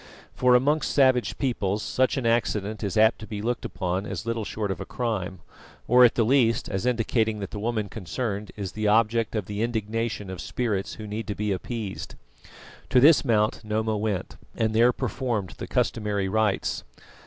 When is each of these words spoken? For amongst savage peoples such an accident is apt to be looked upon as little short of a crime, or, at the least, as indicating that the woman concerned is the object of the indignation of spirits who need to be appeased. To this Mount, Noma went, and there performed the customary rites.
For 0.33 0.55
amongst 0.55 0.89
savage 0.89 1.37
peoples 1.37 1.83
such 1.83 2.17
an 2.17 2.25
accident 2.25 2.83
is 2.83 2.97
apt 2.97 3.19
to 3.19 3.27
be 3.27 3.39
looked 3.39 3.65
upon 3.65 4.07
as 4.07 4.25
little 4.25 4.43
short 4.43 4.71
of 4.71 4.81
a 4.81 4.83
crime, 4.85 5.41
or, 5.87 6.03
at 6.03 6.15
the 6.15 6.23
least, 6.23 6.67
as 6.67 6.87
indicating 6.87 7.37
that 7.37 7.51
the 7.51 7.59
woman 7.59 7.87
concerned 7.87 8.51
is 8.55 8.71
the 8.71 8.87
object 8.87 9.35
of 9.35 9.45
the 9.45 9.61
indignation 9.61 10.31
of 10.31 10.41
spirits 10.41 10.95
who 10.95 11.05
need 11.05 11.27
to 11.27 11.35
be 11.35 11.51
appeased. 11.51 12.15
To 12.89 12.99
this 12.99 13.23
Mount, 13.23 13.63
Noma 13.63 13.95
went, 13.95 14.37
and 14.55 14.73
there 14.73 14.91
performed 14.91 15.51
the 15.59 15.67
customary 15.67 16.27
rites. 16.27 16.83